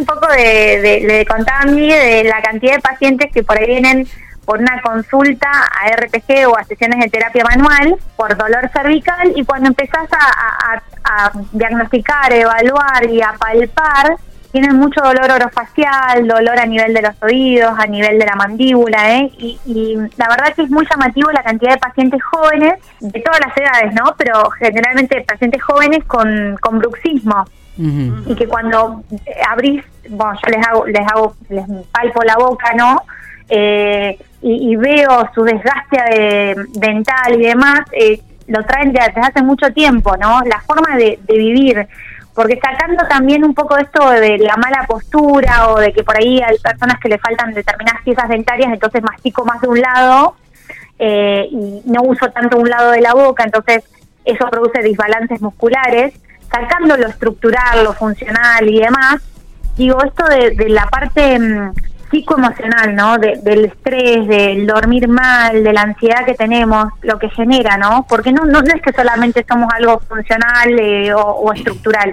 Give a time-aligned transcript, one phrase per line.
[0.00, 3.58] un poco de, de, le contaba a mí de la cantidad de pacientes que por
[3.58, 4.08] ahí vienen
[4.44, 9.44] por una consulta a RPG o a sesiones de terapia manual por dolor cervical y
[9.44, 14.16] cuando empezás a, a diagnosticar, evaluar y a palpar,
[14.52, 19.18] tienen mucho dolor orofacial, dolor a nivel de los oídos, a nivel de la mandíbula,
[19.18, 19.30] ¿eh?
[19.38, 23.56] y, la verdad que es muy llamativo la cantidad de pacientes jóvenes, de todas las
[23.56, 24.14] edades, ¿no?
[24.16, 27.44] Pero generalmente pacientes jóvenes con, con bruxismo.
[28.26, 29.02] Y que cuando
[29.48, 33.04] abrís, bueno, yo les hago, les hago, les palpo la boca, ¿no?
[33.48, 39.72] Eh, y, veo su desgaste de, dental y demás, eh, lo traen desde hace mucho
[39.72, 40.40] tiempo, ¿no?
[40.42, 41.88] La forma de, de vivir,
[42.34, 46.40] porque sacando también un poco esto de la mala postura o de que por ahí
[46.40, 50.36] hay personas que le faltan determinadas piezas dentarias, entonces mastico más de un lado
[50.98, 53.84] eh, y no uso tanto un lado de la boca, entonces
[54.24, 56.14] eso produce desbalances musculares,
[56.50, 59.16] sacando lo estructural, lo funcional y demás,
[59.76, 61.72] digo, esto de, de la parte mm,
[62.10, 63.18] psicoemocional, ¿no?
[63.18, 68.06] del estrés, del dormir mal, de la ansiedad que tenemos, lo que genera, ¿no?
[68.08, 72.12] Porque no, no, es que solamente somos algo funcional eh, o, estructural,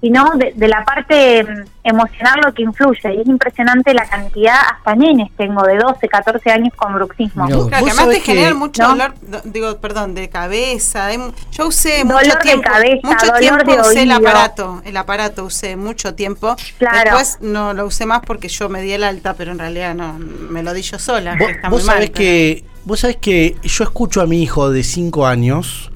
[0.00, 3.14] sino de, la parte mm, emocional lo que influye.
[3.14, 7.46] Y es impresionante la cantidad, hasta nenes tengo, de 12, 14 años con bruxismo.
[7.46, 11.10] Claro, que además te genera mucho dolor, digo, perdón, de cabeza.
[11.50, 12.68] yo usé mucho tiempo,
[13.02, 16.54] mucho tiempo usé el aparato, el aparato usé mucho tiempo.
[16.78, 17.18] Claro.
[17.18, 20.18] Después no lo usé más porque yo me di el alta, pero en realidad no,
[20.18, 21.36] me lo di yo sola.
[21.38, 25.26] Vos, está vos sabés que, vos sabés que yo escucho a mi hijo de 5
[25.26, 25.90] años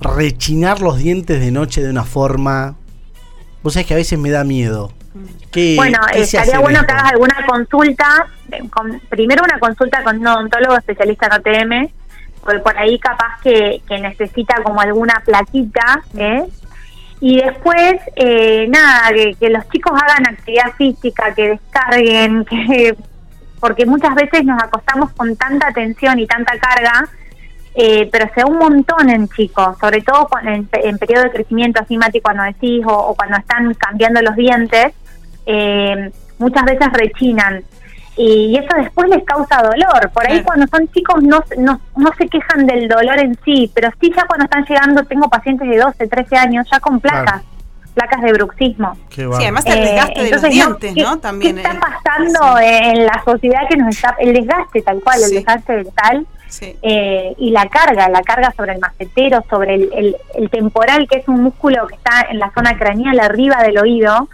[0.00, 2.76] rechinar los dientes de noche de una forma
[3.64, 4.92] Vos sabés que a veces me da miedo.
[5.76, 8.26] bueno, estaría bueno que hagas alguna consulta,
[9.08, 11.92] primero una consulta con un odontólogo especialista en OTM,
[12.42, 16.44] porque por ahí capaz que, necesita como alguna plaquita, ¿eh?
[17.20, 22.94] Y después, eh, nada, que, que, los chicos hagan actividad física, que descarguen, que
[23.60, 27.08] porque muchas veces nos acostamos con tanta tensión y tanta carga
[27.76, 31.82] eh, pero se da un montón en chicos, sobre todo en, en periodo de crecimiento
[31.82, 34.92] así, cuando decís, o, cuando están cambiando los dientes,
[35.46, 37.64] eh, muchas veces rechinan.
[38.16, 40.08] Y, eso después les causa dolor.
[40.12, 43.90] Por ahí cuando son chicos no, no, no se quejan del dolor en sí, pero
[44.00, 47.42] sí ya cuando están llegando, tengo pacientes de 12, 13 años ya con placas.
[47.92, 48.96] placas de bruxismo.
[49.08, 51.18] Sí, además el desgaste de los dientes, ¿no?
[51.18, 54.14] También ¿qué está pasando en la sociedad que nos está...
[54.20, 56.24] El desgaste tal cual, el desgaste dental
[56.60, 61.28] eh, y la carga, la carga sobre el macetero, sobre el, el, temporal, que es
[61.28, 64.28] un músculo que está en la zona craneal arriba del oído,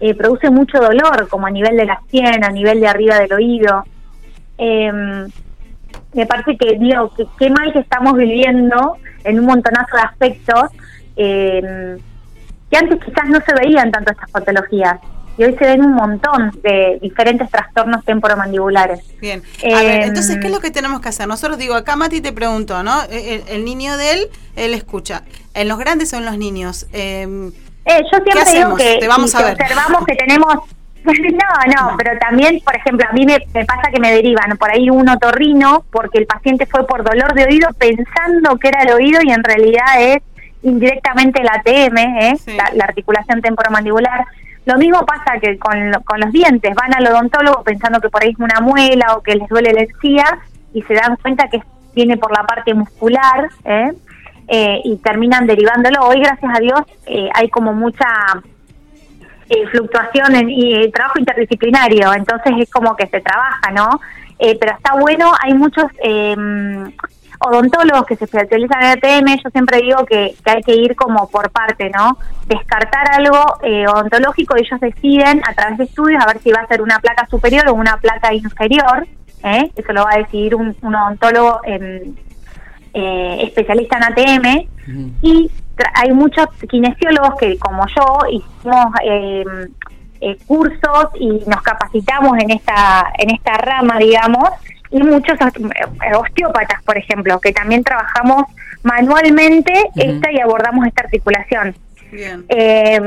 [0.00, 3.32] eh, produce mucho dolor, como a nivel de la sien, a nivel de arriba del
[3.32, 3.84] oído.
[4.58, 5.28] Em,
[6.12, 10.70] me parece que, digo, que qué mal que estamos viviendo en un montonazo de aspectos
[11.16, 11.98] em,
[12.70, 14.98] que antes quizás no se veían tanto estas patologías
[15.36, 19.00] y hoy se ven un montón de diferentes trastornos temporomandibulares.
[19.20, 21.26] Bien, a ver, em, entonces, ¿qué es lo que tenemos que hacer?
[21.26, 23.02] Nosotros digo, acá Mati te preguntó, ¿no?
[23.10, 25.22] E, el, niño de él, él escucha.
[25.54, 26.86] ¿En los grandes son los niños?
[26.92, 27.26] Eh,
[27.86, 29.52] yo siempre digo que, te vamos a ver.
[29.60, 30.54] observamos que tenemos...
[31.04, 34.88] No, no, pero también, por ejemplo, a mí me, pasa que me derivan por ahí
[34.88, 39.20] un otorrino porque el paciente fue por dolor de oído pensando que era el oído
[39.22, 40.22] y en realidad es
[40.62, 42.36] indirectamente el ATM, ¿eh?
[42.56, 44.24] la, la, articulación temporomandibular.
[44.66, 48.30] Lo mismo pasa que con, con los dientes, van al odontólogo pensando que por ahí
[48.30, 50.38] es una muela o que les duele la encía
[50.72, 51.62] y se dan cuenta que
[51.94, 53.92] viene por la parte muscular ¿eh?
[54.48, 56.02] Eh, y terminan derivándolo.
[56.02, 58.06] Hoy, gracias a Dios, eh, hay como mucha
[59.70, 64.00] fluctuación en, y trabajo interdisciplinario, entonces es como que se trabaja, ¿no?
[64.38, 65.84] pero está bueno, hay muchos
[67.40, 71.50] odontólogos que se especializan en ETM, yo siempre digo que, hay que ir como por
[71.50, 72.18] parte, ¿no?
[72.46, 76.66] Descartar algo eh, odontológico, ellos deciden a través de estudios a ver si va a
[76.66, 79.06] ser una placa superior o una placa inferior,
[79.42, 79.70] ¿eh?
[79.74, 82.14] eso lo va a decidir un, odontólogo eh,
[83.40, 84.68] especialista en ATM,
[85.22, 85.50] y
[85.94, 88.86] hay muchos kinesiólogos que, como yo, hicimos
[90.24, 94.48] eh, cursos y nos capacitamos en esta, en esta rama, digamos,
[94.94, 98.44] y muchos eh, osteópatas, por ejemplo, que también trabajamos
[98.84, 101.74] manualmente esta y abordamos esta articulación.
[102.48, 103.00] Eh,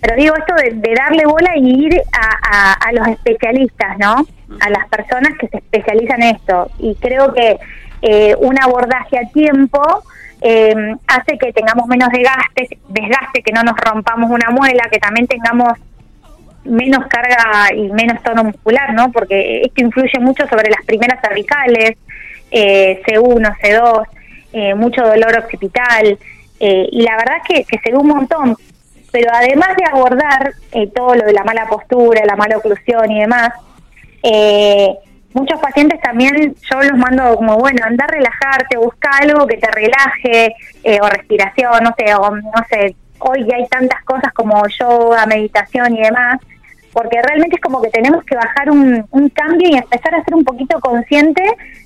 [0.00, 4.26] pero digo esto de, darle bola y ir a, los especialistas, ¿no?
[4.60, 6.72] A las personas que se especializan en esto.
[6.80, 7.56] Y creo que
[8.02, 9.80] eh, un abordaje a tiempo
[11.06, 15.72] hace que tengamos menos desgaste, desgaste, que no nos rompamos una muela, que también tengamos
[16.68, 19.10] menos carga y menos tono muscular, ¿no?
[19.10, 21.96] Porque esto influye mucho sobre las primeras cervicales,
[22.50, 24.06] eh, C1, C2,
[24.52, 26.18] eh, mucho dolor occipital,
[26.60, 28.56] eh, y la verdad que, que se ve un montón.
[29.10, 33.20] pero además de abordar eh, todo lo de la mala postura, la mala oclusión y
[33.20, 33.52] demás,
[34.22, 34.94] eh,
[35.32, 39.70] muchos pacientes también yo los mando como, bueno, anda a relajarte, busca algo que te
[39.70, 40.54] relaje,
[40.84, 45.94] eh, o respiración, no sé, o no sé, hoy hay tantas cosas como yoga, meditación
[45.96, 46.38] y demás,
[46.98, 50.34] porque realmente es como que tenemos que bajar un, un cambio y empezar a ser
[50.34, 51.40] un poquito consciente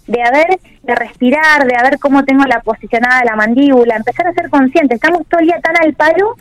[0.06, 4.26] de a ver, de respirar, de a ver cómo tengo la posicionada la mandíbula, empezar
[4.26, 6.35] a ser consciente, estamos todo el día tan al palo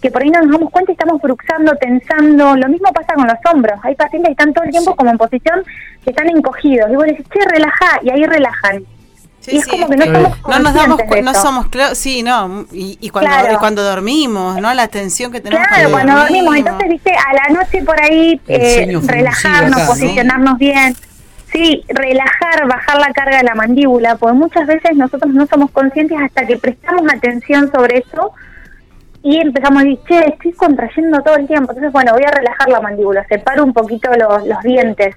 [0.00, 2.56] que por ahí no nos damos cuenta y estamos bruxando, tensando.
[2.56, 3.78] Lo mismo pasa con los hombros.
[3.82, 5.62] Hay pacientes que están todo el tiempo como en posición
[6.02, 6.90] que están encogidos.
[6.90, 8.84] Y vos decís, che, relaja, y ahí relajan.
[9.46, 13.58] Y es como que no somos no nos damos no somos sí no y, cuando
[13.58, 16.56] cuando dormimos no la tensión que tenemos claro cuando dormimos.
[16.56, 20.94] entonces viste a la noche por ahí eh, relajarnos posicionarnos bien.
[21.52, 26.18] Sí relajar bajar la carga de la mandíbula porque muchas veces nosotros no somos conscientes
[26.20, 28.32] hasta que prestamos atención sobre eso
[29.22, 32.68] y empezamos a decir, che, estoy contrayendo todo el tiempo, entonces bueno, voy a relajar
[32.68, 35.16] la mandíbula, separo un poquito los, los dientes.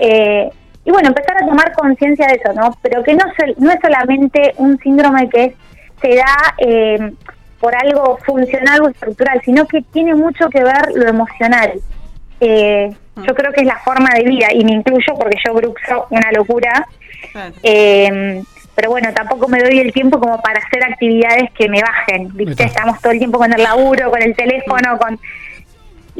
[0.00, 0.50] Eh,
[0.84, 2.76] y bueno, empezar a tomar conciencia de eso, ¿no?
[2.82, 3.24] Pero que no,
[3.58, 5.54] no es solamente un síndrome que
[6.00, 7.12] se da eh,
[7.60, 11.72] por algo funcional o estructural, sino que tiene mucho que ver lo emocional.
[12.40, 13.22] Eh, mm.
[13.24, 16.30] yo creo que es la forma de vida, y me incluyo porque yo bruxo una
[16.32, 16.86] locura.
[17.62, 18.42] Eh,
[18.78, 22.62] pero bueno, tampoco me doy el tiempo como para hacer actividades que me bajen, ¿viste?
[22.62, 25.18] Estamos todo el tiempo con el laburo, con el teléfono, con...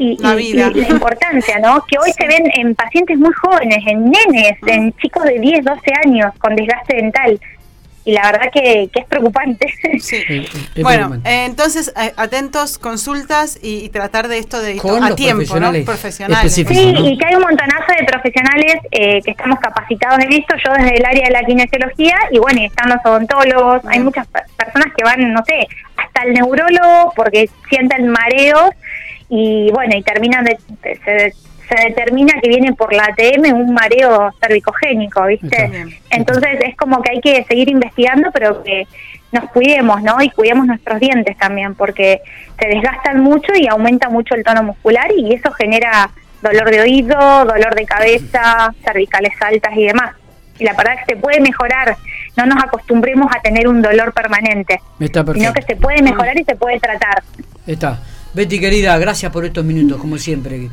[0.01, 0.71] Y la, vida.
[0.73, 1.83] la importancia, ¿no?
[1.85, 5.81] Que hoy se ven en pacientes muy jóvenes, en nenes, en chicos de 10, 12
[6.05, 7.37] años con desgaste dental
[8.09, 9.71] y la verdad que, es preocupante.
[9.99, 10.47] Sí.
[10.81, 16.53] bueno, eh, entonces eh, atentos, consultas y, tratar de esto de a tiempo, profesionales, profesionales.
[16.53, 20.73] Sí, y que hay un montonazo de profesionales eh, que estamos capacitados en esto, yo
[20.73, 24.87] desde el área de la kinesiología y bueno, y están los odontólogos, hay muchas personas
[24.97, 25.67] que van, no sé,
[25.97, 28.71] hasta el neurólogo porque sienten mareos
[29.29, 30.57] y bueno, y terminan de,
[31.69, 35.85] se determina que viene por la ATM un mareo cervicogénico, ¿viste?
[36.09, 38.87] Entonces es como que hay que seguir investigando, pero que
[39.31, 40.19] nos cuidemos, ¿no?
[40.21, 42.21] Y cuidemos nuestros dientes también, porque
[42.59, 46.09] se desgastan mucho y aumenta mucho el tono muscular y eso genera
[46.41, 50.15] dolor de oído, dolor de cabeza, cervicales altas y demás.
[50.57, 51.95] Y la verdad es que se puede mejorar,
[52.35, 56.55] no nos acostumbremos a tener un dolor permanente, sino que se puede mejorar y se
[56.55, 57.23] puede tratar.
[57.67, 57.99] Está.
[58.33, 60.67] Betty querida, gracias por estos minutos, como siempre.